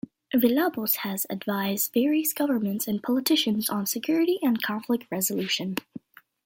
Villalobos 0.33 0.95
has 1.05 1.27
advised 1.29 1.93
various 1.93 2.33
governments 2.33 2.87
and 2.87 3.03
politicians 3.03 3.69
on 3.69 3.85
security 3.85 4.39
and 4.41 4.59
conflict 4.63 5.05
resolution. 5.11 5.75